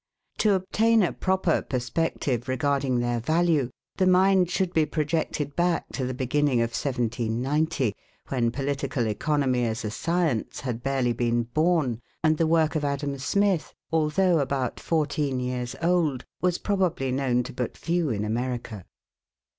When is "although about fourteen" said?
13.91-15.39